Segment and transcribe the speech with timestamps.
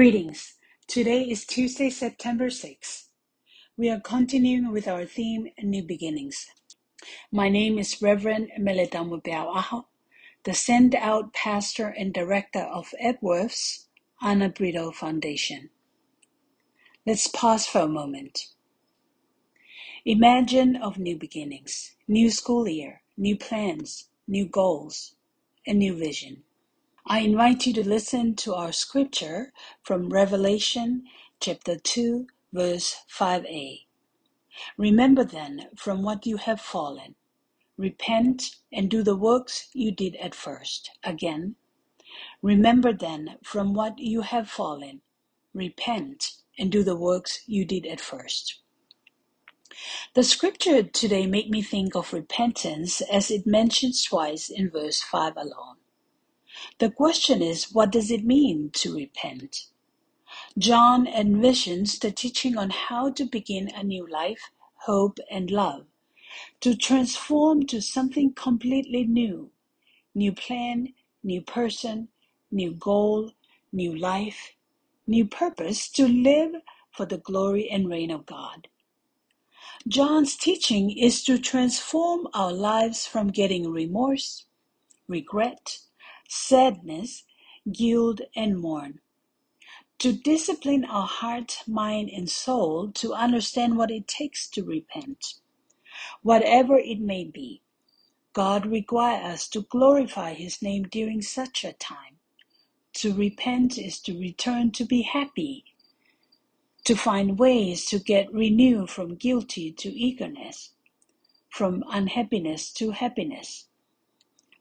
[0.00, 0.54] Greetings.
[0.86, 3.08] Today is Tuesday, September 6th.
[3.76, 6.46] We are continuing with our theme, New Beginnings.
[7.30, 9.88] My name is Reverend Melitamu Aho,
[10.44, 13.88] the send out pastor and director of Epworth's
[14.22, 15.68] Anna Brito Foundation.
[17.06, 18.46] Let's pause for a moment.
[20.06, 25.14] Imagine of new beginnings, new school year, new plans, new goals,
[25.66, 26.44] and new vision.
[27.12, 31.06] I invite you to listen to our scripture from Revelation
[31.40, 33.80] chapter 2, verse 5a.
[34.78, 37.16] Remember then from what you have fallen.
[37.76, 40.92] Repent and do the works you did at first.
[41.02, 41.56] Again,
[42.42, 45.00] remember then from what you have fallen.
[45.52, 48.60] Repent and do the works you did at first.
[50.14, 55.36] The scripture today made me think of repentance as it mentions twice in verse 5
[55.36, 55.79] alone.
[56.78, 59.66] The question is, what does it mean to repent?
[60.58, 64.50] John envisions the teaching on how to begin a new life,
[64.86, 65.86] hope, and love,
[66.60, 69.50] to transform to something completely new.
[70.14, 72.08] New plan, new person,
[72.50, 73.32] new goal,
[73.72, 74.54] new life,
[75.06, 76.52] new purpose to live
[76.90, 78.68] for the glory and reign of God.
[79.88, 84.46] John's teaching is to transform our lives from getting remorse,
[85.08, 85.78] regret,
[86.30, 87.24] sadness,
[87.72, 89.00] guilt, and mourn.
[90.00, 95.34] To discipline our heart, mind, and soul to understand what it takes to repent.
[96.22, 97.62] Whatever it may be,
[98.34, 102.18] God requires us to glorify His name during such a time.
[102.94, 105.64] To repent is to return to be happy,
[106.84, 110.72] to find ways to get renewed from guilty to eagerness,
[111.50, 113.68] from unhappiness to happiness,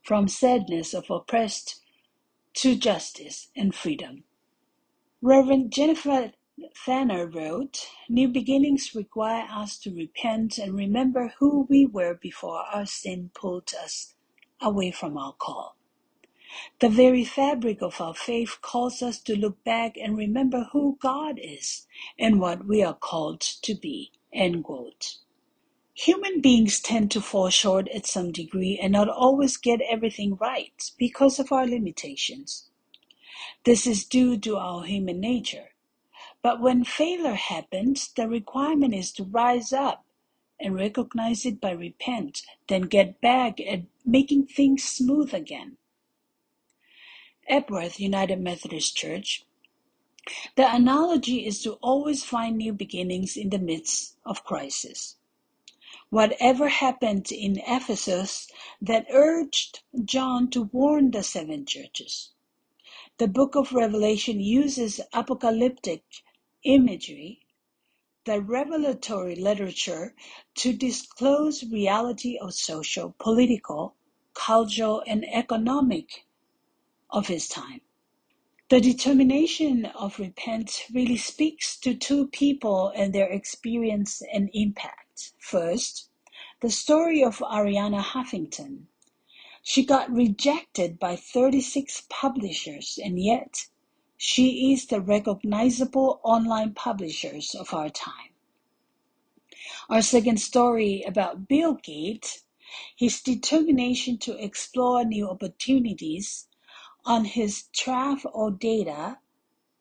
[0.09, 1.83] from sadness of oppressed
[2.55, 4.23] to justice and freedom.
[5.21, 6.31] Reverend Jennifer
[6.83, 12.87] Thaner wrote, New beginnings require us to repent and remember who we were before our
[12.87, 14.15] sin pulled us
[14.59, 15.77] away from our call.
[16.79, 21.39] The very fabric of our faith calls us to look back and remember who God
[21.39, 21.85] is
[22.17, 24.11] and what we are called to be.
[24.33, 25.17] End quote.
[26.03, 30.91] Human beings tend to fall short at some degree and not always get everything right
[30.97, 32.69] because of our limitations.
[33.65, 35.71] This is due to our human nature.
[36.41, 40.05] But when failure happens, the requirement is to rise up
[40.57, 45.75] and recognize it by repent, then get back at making things smooth again.
[47.45, 49.43] Epworth United Methodist Church,
[50.55, 55.17] the analogy is to always find new beginnings in the midst of crisis.
[56.11, 58.47] Whatever happened in Ephesus
[58.81, 62.31] that urged John to warn the seven churches?
[63.19, 66.03] The book of Revelation uses apocalyptic
[66.63, 67.41] imagery,
[68.25, 70.15] the revelatory literature,
[70.55, 73.95] to disclose reality of social, political,
[74.33, 76.25] cultural, and economic
[77.11, 77.81] of his time.
[78.69, 85.08] The determination of repent really speaks to two people and their experience and impact.
[85.39, 86.09] First,
[86.61, 88.87] the story of Arianna Huffington.
[89.61, 93.67] She got rejected by 36 publishers and yet
[94.15, 98.33] she is the recognizable online publishers of our time.
[99.89, 102.43] Our second story about Bill Gates,
[102.95, 106.47] his determination to explore new opportunities
[107.05, 109.19] on his Traf-O-Data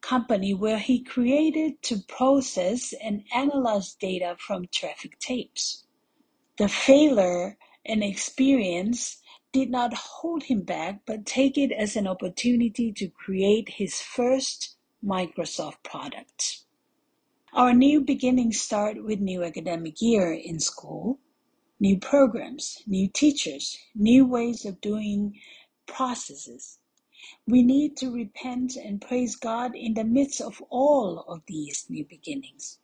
[0.08, 5.84] company where he created to process and analyze data from traffic tapes.
[6.56, 9.18] The failure and experience
[9.52, 14.76] did not hold him back, but take it as an opportunity to create his first
[15.04, 16.62] Microsoft product.
[17.52, 21.18] Our new beginnings start with new academic year in school,
[21.80, 25.38] new programs, new teachers, new ways of doing
[25.86, 26.78] processes.
[27.46, 32.04] We need to repent and praise God in the midst of all of these new
[32.04, 32.78] beginnings.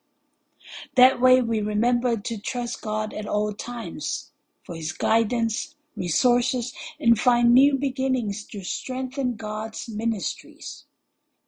[0.96, 4.32] That way we remember to trust God at all times
[4.64, 10.84] for his guidance, resources, and find new beginnings to strengthen God's ministries.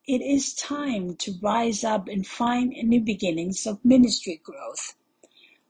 [0.06, 4.97] It is time to rise up and find new beginnings of ministry growth,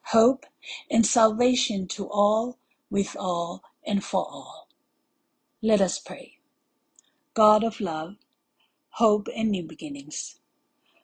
[0.04, 0.46] hope,
[0.90, 2.58] and salvation to all,
[2.90, 4.68] with all, and for all.
[5.62, 6.35] Let us pray.
[7.36, 8.16] God of love,
[8.92, 10.40] hope, and new beginnings,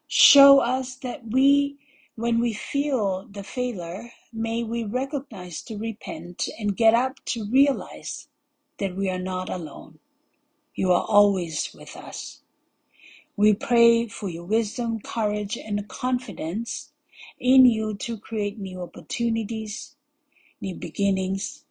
[0.08, 1.76] show us that we,
[2.14, 8.29] when we feel the failure, may we recognize to repent and get up to realize
[8.79, 9.99] that we are not alone.
[10.75, 12.40] You are always with us.
[13.37, 16.93] We pray for your wisdom, courage, and confidence
[17.38, 19.96] in you to create new opportunities,
[20.62, 21.67] new beginnings,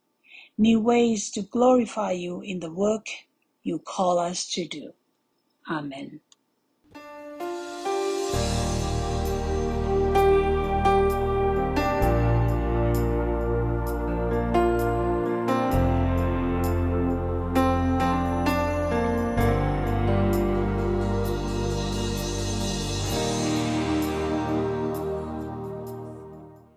[0.55, 3.07] new ways to glorify you in the work
[3.63, 4.93] you call us to do.
[5.69, 6.21] Amen.